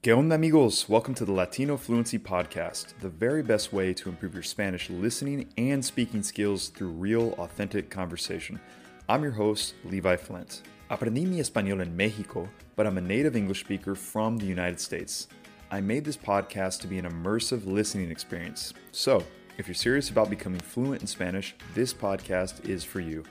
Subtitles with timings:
[0.00, 0.88] ¿Qué onda, amigos?
[0.88, 5.48] Welcome to the Latino Fluency Podcast, the very best way to improve your Spanish listening
[5.58, 8.60] and speaking skills through real, authentic conversation.
[9.08, 10.62] I'm your host, Levi Flint.
[10.88, 15.26] Aprendí mi español en Mexico, but I'm a native English speaker from the United States.
[15.72, 18.74] I made this podcast to be an immersive listening experience.
[18.92, 19.24] So,
[19.58, 23.24] if you're serious about becoming fluent in Spanish, this podcast is for you.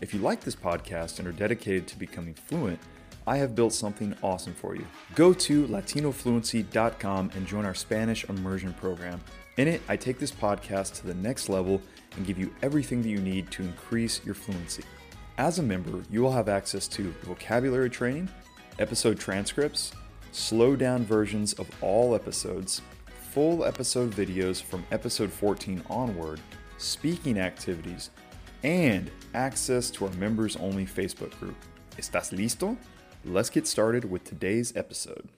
[0.00, 2.80] If you like this podcast and are dedicated to becoming fluent,
[3.30, 4.84] I have built something awesome for you.
[5.14, 9.20] Go to latinofluency.com and join our Spanish immersion program.
[9.56, 11.80] In it, I take this podcast to the next level
[12.16, 14.82] and give you everything that you need to increase your fluency.
[15.38, 18.28] As a member, you will have access to vocabulary training,
[18.80, 19.92] episode transcripts,
[20.32, 22.82] slow down versions of all episodes,
[23.30, 26.40] full episode videos from episode 14 onward,
[26.78, 28.10] speaking activities,
[28.64, 31.54] and access to our members only Facebook group.
[31.96, 32.76] ¿Estás listo?
[33.22, 35.28] Let's get started with today's episode.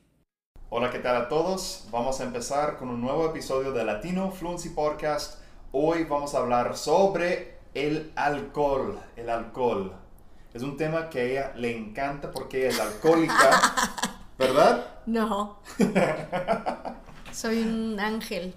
[0.71, 1.89] Hola, ¿qué tal a todos?
[1.91, 5.41] Vamos a empezar con un nuevo episodio de Latino Fluency Podcast.
[5.73, 9.01] Hoy vamos a hablar sobre el alcohol.
[9.16, 9.93] El alcohol.
[10.55, 13.35] Es un tema que a ella le encanta porque es alcohólica,
[14.39, 14.87] ¿verdad?
[15.07, 15.59] No.
[17.33, 18.55] Soy un ángel.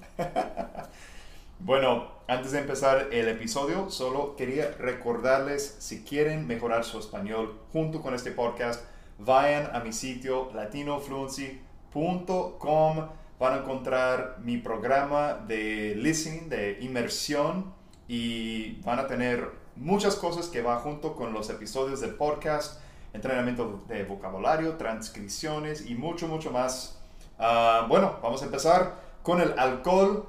[1.58, 8.04] Bueno, antes de empezar el episodio, solo quería recordarles, si quieren mejorar su español junto
[8.04, 8.84] con este podcast,
[9.17, 13.09] vayan a mi sitio latinofluency.com.
[13.38, 17.73] Van a encontrar mi programa de listening, de inmersión,
[18.08, 22.80] y van a tener muchas cosas que va junto con los episodios del podcast,
[23.13, 27.02] entrenamiento de vocabulario, transcripciones y mucho, mucho más.
[27.38, 30.27] Ah, bueno, vamos a empezar con el alcohol.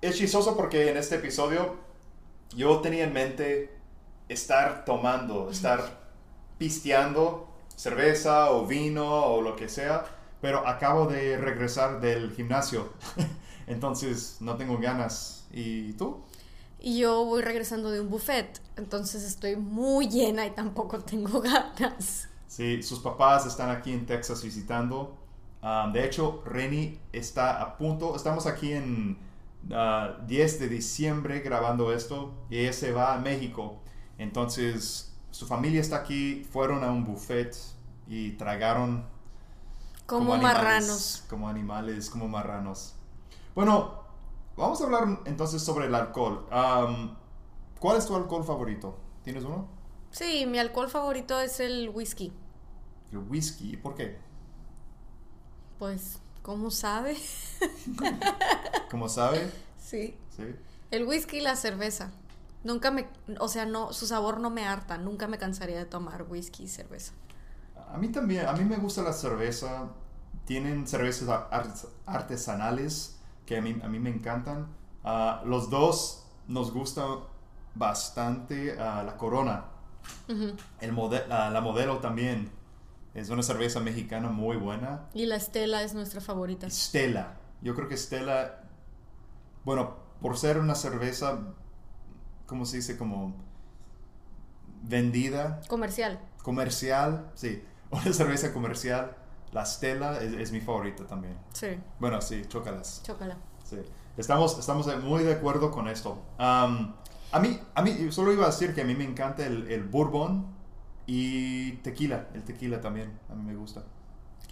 [0.00, 1.76] Es chistoso porque en este episodio
[2.54, 3.76] yo tenía en mente
[4.28, 5.80] estar tomando, estar
[6.58, 7.47] pisteando
[7.78, 10.04] cerveza o vino o lo que sea,
[10.40, 12.92] pero acabo de regresar del gimnasio,
[13.66, 15.46] entonces no tengo ganas.
[15.52, 16.20] ¿Y tú?
[16.80, 22.28] Y yo voy regresando de un buffet, entonces estoy muy llena y tampoco tengo ganas.
[22.48, 25.16] Sí, sus papás están aquí en Texas visitando.
[25.62, 29.18] Um, de hecho, Reni está a punto, estamos aquí en
[29.62, 33.80] 10 uh, de diciembre grabando esto y ella se va a México.
[34.18, 35.08] Entonces,
[35.38, 37.56] su familia está aquí, fueron a un buffet
[38.08, 39.04] y tragaron
[40.04, 41.22] como, marranos.
[41.30, 42.96] Como animales, como marranos.
[43.54, 44.02] Bueno,
[44.56, 46.44] vamos a hablar entonces sobre el alcohol.
[47.78, 48.98] ¿Cuál es tu alcohol favorito?
[49.22, 49.68] ¿Tienes uno?
[50.10, 52.32] Sí, mi alcohol favorito es el whisky.
[53.12, 53.76] ¿El whisky?
[53.76, 54.18] ¿Por qué?
[55.78, 57.16] Pues, ¿cómo sabe?
[58.90, 59.48] ¿Cómo sabe?
[59.80, 60.16] Sí.
[60.36, 60.56] Sí.
[60.90, 62.10] El whisky y la cerveza.
[62.68, 63.08] Nunca me,
[63.40, 64.98] o sea, no, su sabor no me harta.
[64.98, 67.14] Nunca me cansaría de tomar whisky y cerveza.
[67.90, 69.88] A mí también, a mí me gusta la cerveza.
[70.44, 71.30] Tienen cervezas
[72.04, 74.68] artesanales que a mí, a mí me encantan.
[75.02, 77.06] Ah, los dos nos gusta
[77.74, 79.64] bastante ah, la Corona.
[80.28, 82.50] El la modelo también.
[83.14, 85.08] Es una cerveza mexicana muy buena.
[85.14, 86.66] Y la Estela es nuestra favorita.
[86.66, 87.38] Estela.
[87.62, 88.60] Yo creo que Estela,
[89.64, 91.38] bueno, por ser una cerveza,
[92.48, 92.96] ¿cómo se dice?
[92.96, 93.36] Como
[94.82, 95.60] vendida.
[95.68, 96.18] Comercial.
[96.42, 97.62] Comercial, sí.
[97.90, 99.16] Una cerveza comercial.
[99.52, 101.38] La Stella es, mi favorita también.
[101.52, 101.68] Sí.
[102.00, 103.02] Bueno, sí, chócalas.
[103.02, 103.38] Chócala.
[103.64, 103.78] Sí.
[104.16, 106.22] Estamos, estamos muy de acuerdo con esto.
[106.38, 106.68] a,
[107.40, 110.46] mí, a mí, solo iba a decir que a mí me encanta el, el bourbon
[111.06, 112.28] y tequila.
[112.34, 113.84] El tequila también, a mí me gusta.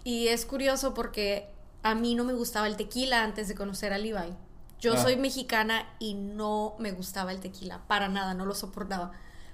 [0.02, 1.50] Y es curioso porque
[1.82, 4.34] a mí no me gustaba el tequila antes de conocer a Levi.
[4.80, 4.96] Yo ah.
[4.98, 9.12] soy mexicana y no me gustaba el tequila, para nada, no lo soportaba.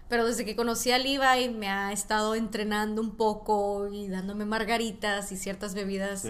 [0.09, 5.33] Pero desde que conocí a Levi me ha estado entrenando un poco y dándome margaritas
[5.33, 6.27] y ciertas bebidas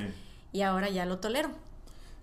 [0.53, 1.51] y ahora ya lo tolero.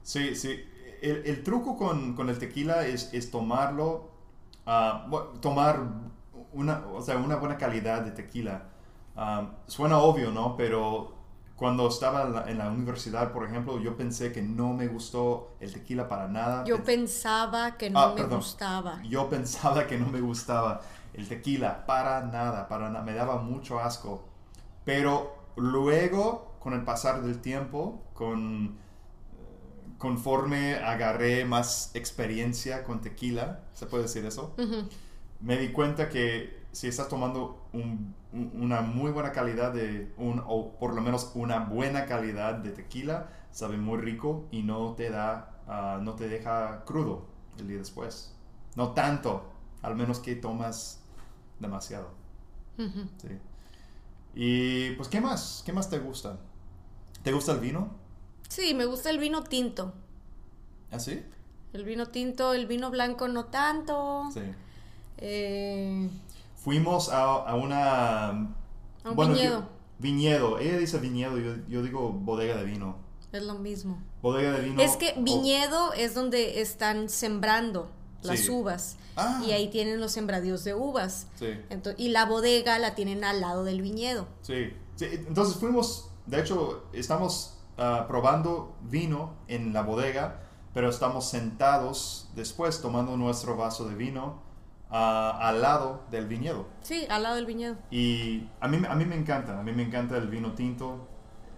[0.03, 0.63] Sí, sí.
[1.01, 4.09] El, truco con, el tequila es, tomarlo,
[4.65, 5.09] ah,
[5.41, 5.83] tomar
[6.53, 8.69] una, o sea, una buena calidad de tequila.
[9.15, 10.55] Ah, suena obvio, ¿no?
[10.55, 11.18] Pero
[11.59, 16.07] cuando estaba en la, universidad, por ejemplo, yo pensé que no me gustó el tequila
[16.07, 16.63] para nada.
[16.63, 19.03] Yo pensaba que no ah, me gustaba.
[19.03, 20.79] Yo pensaba que no me gustaba
[21.13, 24.23] el tequila, para nada, para nada, me daba mucho asco.
[24.85, 28.77] Pero luego, con el pasar del tiempo, con,
[29.97, 34.55] conforme agarré más experiencia con tequila, ¿se puede decir eso?
[35.41, 37.65] Me di cuenta que si estás tomando
[38.31, 43.29] una muy buena calidad de, un, o por lo menos una buena calidad de tequila,
[43.51, 47.25] sabe muy rico y no te da, ah, no te deja crudo
[47.57, 48.35] el día después.
[48.75, 49.51] No tanto,
[49.81, 51.01] al menos que tomas
[51.59, 52.11] demasiado.
[52.77, 53.29] Sí.
[54.35, 55.63] Y pues, ¿qué más?
[55.65, 56.37] ¿Qué más te gusta?
[57.23, 57.89] ¿Te gusta el vino?
[58.47, 59.93] Sí, me gusta el vino tinto.
[60.91, 61.23] ¿Ah, sí?
[61.73, 64.29] El vino tinto, el vino blanco no tanto.
[64.33, 64.41] Sí.
[65.17, 66.09] Eh,
[66.63, 68.27] Fuimos a, a una...
[68.29, 69.59] A un bueno, viñedo.
[69.61, 69.69] yo-
[69.99, 70.59] viñedo.
[70.59, 72.97] Ella dice viñedo, yo, yo digo bodega de vino.
[73.31, 74.01] es lo mismo.
[74.21, 74.81] Bodega de vino.
[74.81, 77.91] es que o- viñedo es donde están sembrando
[78.23, 78.49] las Sí.
[78.51, 78.97] uvas.
[79.15, 79.41] Ah.
[79.45, 81.27] Y ahí tienen los sembradíos de uvas.
[81.35, 81.47] Sí.
[81.69, 84.27] Ento- y la bodega la tienen al lado del viñedo.
[84.41, 90.41] Sí, sí, entonces fuimos, de hecho, estamos ah, probando vino en la bodega,
[90.73, 94.41] pero estamos sentados después tomando nuestro vaso de vino
[94.89, 96.67] al lado del viñedo.
[96.81, 97.77] Sí, al lado del viñedo.
[97.91, 101.07] Y a mí, a mí me encanta, a mí me encanta el vino tinto.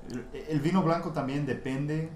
[0.10, 2.10] El, el vino blanco también depende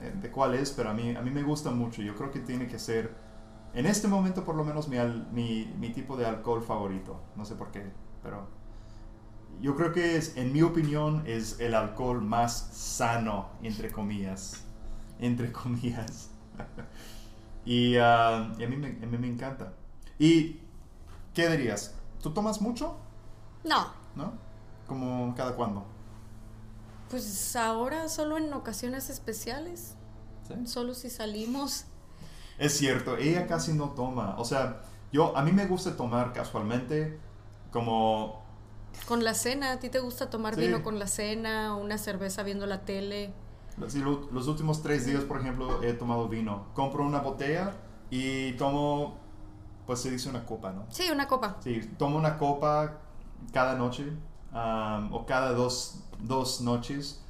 [0.00, 2.02] eh, de cuál es, pero a mí, a mí me gusta mucho.
[2.02, 3.14] Yo creo que tiene que ser,
[3.74, 7.20] en este momento por lo menos, mi, al- mi, mi tipo de alcohol favorito.
[7.36, 7.90] No sé por qué,
[8.22, 8.46] pero
[9.60, 14.64] yo creo que es, en mi opinión, es el alcohol más sano, entre comillas.
[15.18, 16.30] Entre comillas.
[17.64, 19.74] y, ah, y a, mí me, a mí me encanta.
[20.20, 20.60] ¿Y
[21.34, 21.94] qué dirías?
[22.22, 22.96] ¿Tú tomas mucho?
[23.64, 24.32] No, ¿no?
[24.86, 25.84] Como cada cuándo.
[27.10, 29.96] pues ahora solo en ocasiones especiales.
[30.46, 30.54] ¿Sí?
[30.66, 31.86] Solo si salimos.
[32.58, 34.36] Es cierto, ella casi no toma.
[34.38, 34.82] O sea,
[35.12, 37.18] yo a mí me gusta tomar casualmente
[37.72, 38.42] como
[39.08, 40.62] Con la cena, ¿a ti te gusta tomar Sí.
[40.62, 43.32] vino con la cena o una cerveza viendo la tele?
[43.94, 46.66] lo- los últimos tres días, por ejemplo, he tomado vino.
[46.74, 47.72] Compro una botella
[48.10, 49.18] y tomo,
[49.86, 50.86] pues se dice una copa, ¿no?
[50.90, 51.56] Sí, una copa.
[51.60, 52.98] Sí, tomo una copa
[53.52, 54.12] cada noche
[54.52, 57.22] am, o cada dos, dos noches.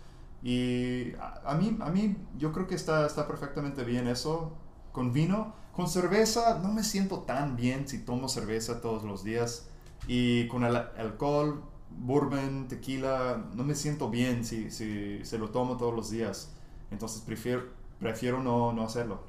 [0.42, 4.52] Y a, a mí, a mí yo creo que está, está perfectamente bien eso
[4.92, 5.54] con vino.
[5.74, 9.68] Con cerveza no me siento tan bien si tomo cerveza todos los días.
[10.06, 15.76] Y con el alcohol, bourbon, tequila, no me siento bien si, si se lo tomo
[15.76, 16.52] todos los días.
[16.90, 17.64] Entonces prefiero,
[17.98, 19.22] prefiero no, no hacerlo.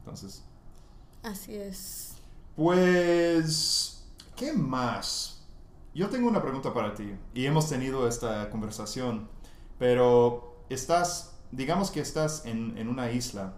[0.00, 0.44] Entonces...
[1.22, 2.14] Así es.
[2.56, 4.04] Pues,
[4.36, 5.42] ¿qué más?
[5.94, 9.28] Yo tengo una pregunta para ti y hemos tenido esta conversación,
[9.78, 13.54] pero estás, digamos que estás en, en una isla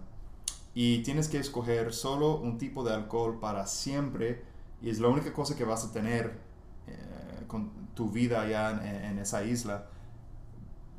[0.73, 4.43] y tienes que escoger solo un tipo de alcohol para siempre
[4.81, 6.39] y es la única cosa que vas a tener
[6.87, 9.87] eh, con tu vida allá en, en esa isla.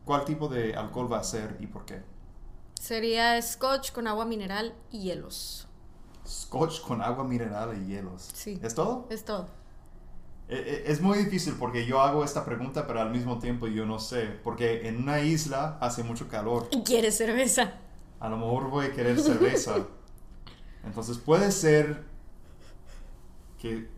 [0.04, 2.02] ¿Cuál tipo de alcohol va a ser y por qué?
[2.80, 5.66] Sería scotch con agua mineral y hielos.
[6.26, 8.30] Scotch con agua mineral y hielos.
[8.32, 8.58] Sí.
[8.62, 9.06] ¿Es todo?
[9.10, 9.46] Es todo.
[10.48, 13.86] Eh, eh, Es muy difícil porque yo hago esta pregunta, pero al mismo tiempo yo
[13.86, 14.26] no sé.
[14.42, 16.68] Porque en una isla hace mucho calor.
[16.70, 17.74] ¿Y quieres cerveza?
[18.20, 19.76] A lo mejor voy a querer cerveza.
[20.84, 22.04] Entonces puede ser
[23.58, 23.88] que...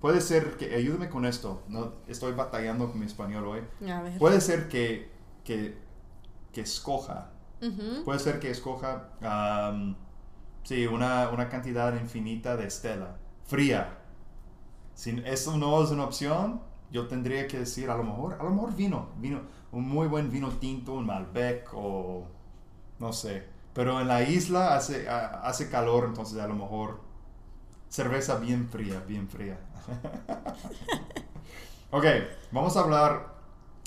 [0.00, 0.74] Puede ser que...
[0.74, 1.62] Ayúdame con esto.
[1.68, 3.88] No, estoy batallando con mi español hoy.
[3.88, 4.18] A ver.
[4.18, 5.10] Puede ser que...
[5.44, 5.76] Que,
[6.52, 7.30] que escoja.
[8.04, 9.10] Puede ser que escoja...
[10.62, 13.16] sí, una, una cantidad infinita de Stella.
[13.44, 13.98] Fría.
[14.94, 16.60] Si eso no es una opción,
[16.90, 19.40] yo tendría que decir a lo mejor, a lo mejor vino, vino,
[19.72, 22.26] un muy buen vino tinto, un Malbec o
[22.98, 23.44] no sé.
[23.74, 27.00] Pero en la isla hace, hace calor, entonces a lo mejor
[27.88, 29.58] cerveza bien fría, bien fría.
[31.90, 32.04] ok,
[32.52, 33.34] vamos a hablar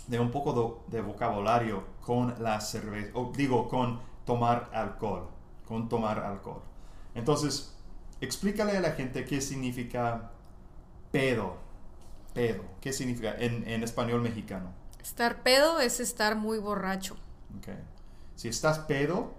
[0.07, 5.27] de un poco de, de vocabulario con la cerveza, o digo, con tomar alcohol,
[5.65, 6.63] con tomar alcohol.
[7.13, 7.75] Entonces,
[8.21, 10.31] explícale a la gente qué significa
[11.11, 11.57] pedo.
[12.33, 12.63] Pedo.
[12.81, 14.73] ¿Qué significa en, en español mexicano?
[15.01, 17.15] Estar pedo es estar muy borracho.
[17.57, 17.67] Ok.
[18.35, 19.33] Si estás pedo,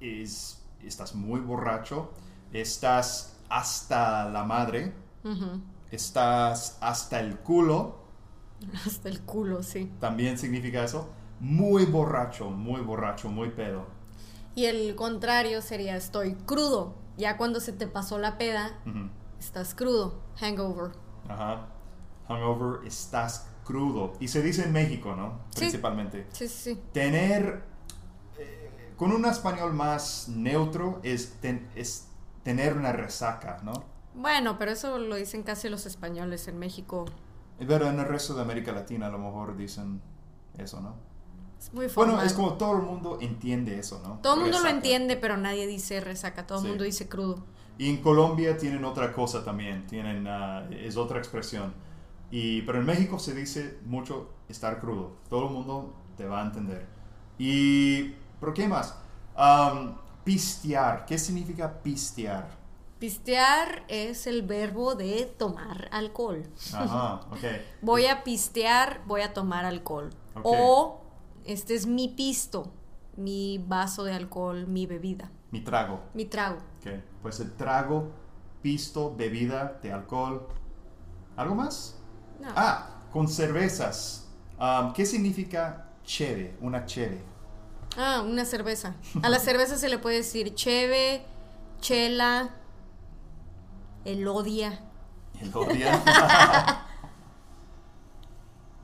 [0.00, 2.12] es, estás muy borracho,
[2.52, 4.94] estás hasta la madre,
[5.90, 8.00] estás hasta el culo,
[8.86, 9.90] Hasta el culo, sí.
[9.98, 11.10] también significa eso.
[11.40, 13.86] Muy borracho, muy borracho, muy pedo.
[14.54, 16.94] Y el contrario sería estoy crudo.
[17.16, 18.78] Ya cuando se te pasó la peda,
[19.38, 20.20] estás crudo.
[20.40, 20.92] Hangover.
[21.28, 21.68] Ajá.
[22.28, 24.12] Hungover, estás crudo.
[24.20, 25.40] Y se dice en México, ¿no?
[25.50, 25.60] Sí.
[25.60, 26.26] Principalmente.
[26.32, 26.80] Sí, sí, sí.
[26.92, 27.62] Tener,
[28.38, 32.08] eh, con un español más neutro, es, ten- es
[32.42, 33.72] tener una resaca, ¿no?
[34.14, 37.04] Bueno, pero eso lo dicen casi los españoles en México.
[37.58, 40.00] Pero en el resto de América Latina a lo mejor dicen
[40.58, 40.96] eso, ¿no?
[41.62, 42.14] Es muy formal.
[42.16, 44.18] Bueno, es como todo el mundo entiende eso, ¿no?
[44.22, 44.76] Todo el mundo lo Resaca.
[44.76, 46.46] entiende, pero nadie dice resaca.
[46.46, 46.68] Todo el Sí.
[46.70, 47.44] mundo dice crudo.
[47.78, 51.72] Y en Colombia tienen otra cosa también, tienen, ah, es otra expresión.
[52.30, 55.12] Y, pero en México se dice mucho estar crudo.
[55.28, 56.86] Todo el mundo te va a entender.
[57.38, 58.96] Y, ¿pero qué más?
[59.36, 61.06] Am, pistear.
[61.06, 62.48] ¿Qué significa pistear?
[62.98, 66.44] Pistear es el verbo de tomar alcohol.
[66.72, 67.44] Ajá, ok.
[67.82, 70.10] Voy a pistear, voy a tomar alcohol.
[70.36, 70.44] Ok.
[70.44, 71.01] O
[71.46, 72.72] este es mi pisto.
[73.16, 76.00] mi vaso de alcohol, mi bebida, Mi trago.
[76.14, 76.56] mi trago.
[76.80, 76.92] Ok.
[77.20, 78.10] Pues el trago,
[78.62, 80.48] pisto, bebida de alcohol.
[81.36, 81.98] ¿Algo más?
[82.40, 82.48] No.
[82.56, 84.30] Ah, con cervezas.
[84.58, 86.56] Um, ¿Qué significa cheve?
[86.62, 87.22] Una cheve.
[87.98, 88.94] Ah, una cerveza.
[89.22, 91.22] A la cerveza se le puede decir cheve,
[91.80, 92.54] chela,
[94.06, 94.80] elodia.
[95.40, 96.02] El odia.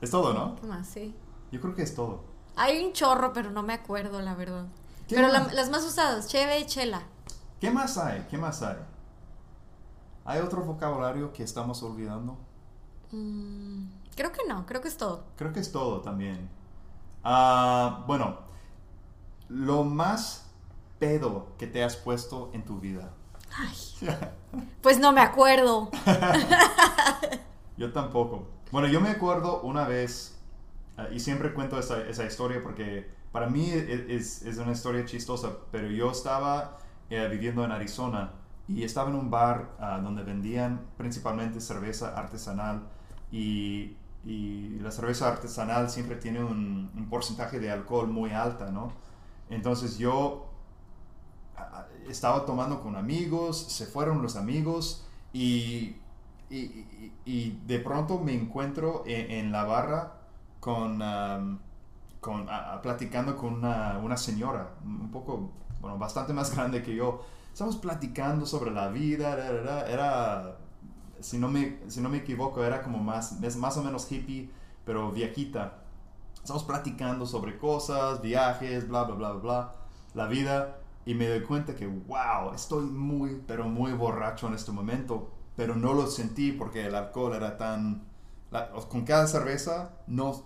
[0.01, 0.55] es todo, ¿no?
[0.55, 0.87] ¿Qué más?
[0.87, 1.15] Sí.
[1.51, 2.28] Yo creo que es todo.
[2.59, 4.65] Hay un chorro, pero no me acuerdo, la verdad.
[5.07, 7.03] ¿Qué Pero la- las más usadas, cheve y chela.
[7.59, 8.25] ¿Qué más hay?
[8.29, 8.77] ¿Qué más hay?
[10.25, 12.37] ¿Hay otro vocabulario que estamos olvidando?
[13.11, 13.85] Mm,
[14.15, 15.23] creo que no, creo que es todo.
[15.35, 16.49] Creo que es todo también.
[17.23, 18.37] Ah, bueno,
[19.49, 20.45] lo más
[20.99, 23.11] pedo que te has puesto en tu vida.
[23.57, 23.75] Ay,
[24.81, 25.89] pues no me acuerdo.
[27.77, 28.47] Yo tampoco.
[28.71, 30.37] Bueno, yo me acuerdo una vez,
[30.99, 35.05] ah, y siempre cuento esa, esa historia porque para mí e- es, es una historia
[35.05, 36.77] chistosa, pero yo estaba
[37.09, 38.31] eh, viviendo en Arizona
[38.67, 42.83] y estaba en un bar ah, donde vendían principalmente cerveza artesanal
[43.31, 48.93] y, y la cerveza artesanal siempre tiene un, un porcentaje de alcohol muy alta, ¿no?
[49.49, 50.47] Entonces yo
[51.57, 55.95] ah, estaba tomando con amigos, se fueron los amigos y,
[56.49, 56.85] y-
[57.25, 60.13] y de pronto me encuentro en, en la barra
[60.59, 61.01] con,
[62.19, 62.47] con
[62.81, 65.51] platicando con una, una señora, un poco,
[65.81, 67.21] bueno, bastante más grande que yo.
[67.51, 69.89] Estamos platicando sobre la vida, ra, ra, ra.
[69.89, 70.57] era,
[71.19, 74.49] si no me, si no me equivoco, era como más, es más o menos hippie,
[74.85, 75.79] pero viejita.
[76.41, 79.71] Estamos platicando sobre cosas, viajes, bla, bla, bla, bla,
[80.13, 80.77] la vida.
[81.05, 85.31] Y me doy cuenta que, wow, estoy muy, pero muy borracho en este momento.
[85.55, 88.08] Pero no lo sentí porque el alcohol era tan...
[88.51, 90.45] la- con cada cerveza no,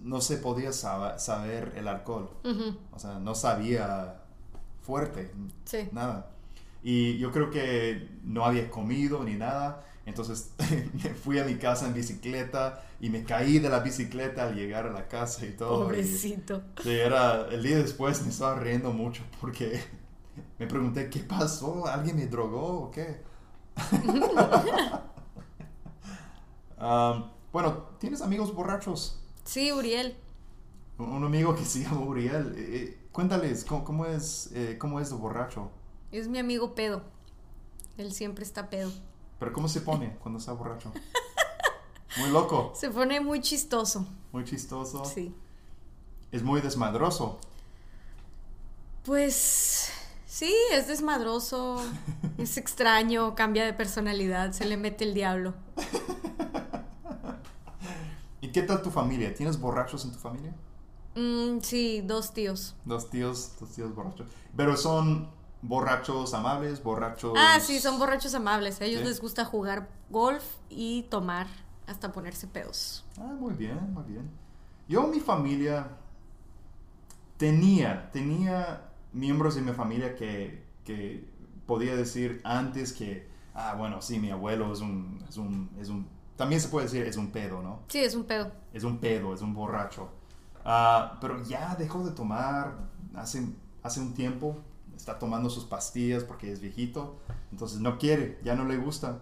[0.00, 2.30] no se podía saba- saber el alcohol.
[2.44, 4.16] Ujú, O sea, no sabía
[4.82, 5.32] fuerte,
[5.64, 5.88] Sí.
[5.92, 6.30] nada.
[6.82, 9.84] Y yo creo que no había comido ni nada.
[10.06, 10.52] Entonces
[11.04, 14.86] me fui a mi casa en bicicleta y me caí de la bicicleta al llegar
[14.86, 15.82] a la casa y todo.
[15.82, 16.62] y- Pobrecito.
[16.82, 19.80] Sí, era, el día después me estaba riendo mucho porque
[20.58, 21.86] me pregunté, ¿qué pasó?
[21.86, 23.22] ¿Alguien me drogó o qué?
[26.80, 29.18] Um, bueno, ¿tienes amigos borrachos?
[29.44, 30.16] Sí, Uriel.
[30.98, 32.54] Un amigo que se llama Uriel.
[32.56, 35.70] eh, eh, cuéntales, ¿cómo, cómo es, eh, ¿cómo es de borracho?
[36.12, 37.02] Es mi amigo pedo.
[37.96, 38.90] Él siempre está pedo.
[39.38, 40.92] ¿Pero cómo se pone cuando está borracho?
[42.18, 44.04] Muy loco, Se pone muy chistoso.
[44.32, 45.04] muy chistoso.
[45.04, 45.32] Sí.
[46.32, 47.38] Es muy desmadroso.
[49.04, 49.90] Pues
[50.26, 51.80] sí, es desmadroso,
[52.38, 55.54] es extraño, cambia de personalidad, se le mete el diablo.
[58.50, 59.32] ¿Y qué tal tu familia?
[59.32, 60.52] ¿Tienes borrachos en tu familia?
[61.14, 62.74] Mm, sí, dos tíos.
[62.84, 64.26] Dos tíos, dos tíos borrachos.
[64.56, 65.30] Pero son
[65.62, 67.32] borrachos amables, borrachos...
[67.38, 68.80] Ah, sí, son borrachos amables.
[68.80, 69.06] A ellos Sí.
[69.06, 71.46] les gusta jugar golf y tomar
[71.86, 73.04] hasta ponerse pedos.
[73.20, 74.28] Ah, muy bien, muy bien.
[74.88, 75.86] Yo, mi familia,
[77.36, 81.24] tenía, tenía miembros de mi familia que, que
[81.66, 86.08] podía decir antes que, ah, bueno, sí, mi abuelo es un, es un, es un,
[86.40, 87.80] también se puede decir es un pedo, ¿no?
[87.88, 88.50] Sí, es un pedo.
[88.72, 90.08] Es un pedo, es un borracho.
[90.64, 92.78] Ah, pero ya dejó de tomar
[93.14, 93.46] hace,
[93.82, 94.56] hace un tiempo.
[94.96, 97.18] Está tomando sus pastillas porque es viejito.
[97.52, 99.18] Entonces no quiere, ya no le gusta.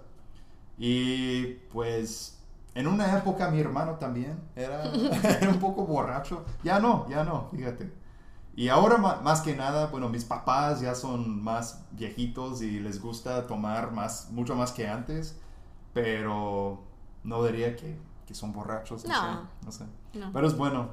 [0.79, 2.39] Y pues
[2.77, 4.85] en una época mi hermano también era,
[5.41, 6.45] era un poco borracho.
[6.63, 7.93] Ya no, ya no, fíjate.
[8.55, 13.49] Y ahora más que nada, bueno, mis papás ya son más viejitos y les gusta
[13.49, 15.37] tomar más, mucho más que antes.
[15.93, 16.87] Pero
[17.25, 19.05] no diría que, que son borrachos.
[19.07, 19.43] No, No.
[19.43, 19.85] sé, no sé.
[20.15, 20.33] No.
[20.33, 20.91] Pero es bueno.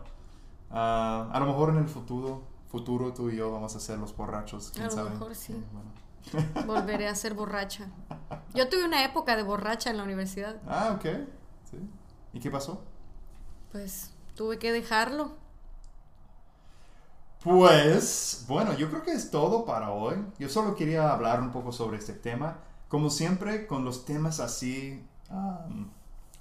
[0.71, 4.15] Ah, a lo mejor en el futuro, futuro tú y yo vamos a ser los
[4.15, 4.71] borrachos.
[4.71, 5.09] ¿Quién A lo sabe?
[5.11, 5.55] mejor sí.
[5.71, 5.91] bueno.
[6.65, 7.87] Volveré a ser borracha.
[8.53, 10.57] Yo tuve una época de borracha en la universidad.
[10.67, 11.05] Ah, ok.
[11.69, 11.77] Sí.
[12.33, 12.81] ¿Y qué pasó?
[13.71, 15.37] Pues tuve que dejarlo.
[17.43, 20.15] Pues, bueno, yo creo que es todo para hoy.
[20.39, 22.57] Yo solo quería hablar un poco sobre este tema.
[22.87, 25.64] Como siempre, con los temas así um,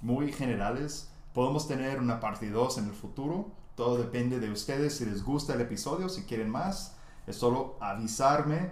[0.05, 3.49] muy generales, podemos tener una parte 2 en el futuro.
[3.75, 6.95] Todo depende de ustedes si les gusta el episodio, si quieren más.
[7.27, 8.69] Es solo avisarme.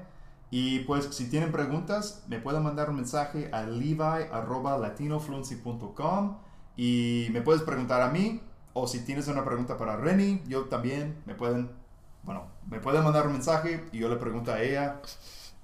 [0.51, 6.37] Y pues si tienen preguntas, me pueden mandar un mensaje a levi.latinofluency.com
[6.77, 8.39] y me puedes preguntar a mí
[8.73, 11.71] o si tienes una pregunta para Renny, yo también me pueden,
[12.23, 15.01] bueno, me pueden mandar un mensaje y yo le pregunto a ella.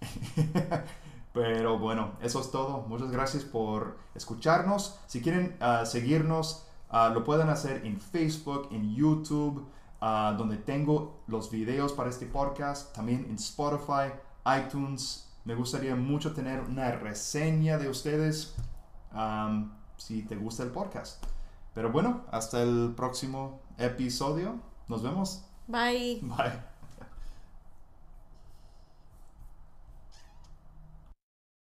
[1.33, 2.85] Pero bueno, eso es todo.
[2.87, 4.99] Muchas gracias por escucharnos.
[5.07, 9.67] Si quieren ah, seguirnos, ah, lo pueden hacer en Facebook, en YouTube,
[10.01, 14.13] ah, donde tengo los videos para este podcast, también en Spotify,
[14.59, 15.29] iTunes.
[15.45, 18.55] Me gustaría mucho tener una reseña de ustedes
[19.97, 21.23] si te gusta el podcast.
[21.73, 24.59] Pero bueno, hasta el próximo episodio.
[24.87, 25.43] Nos vemos.
[25.67, 26.19] Bye.
[26.21, 26.78] Bye.